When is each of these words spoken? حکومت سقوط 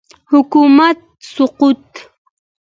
حکومت 0.31 0.97
سقوط 1.31 1.85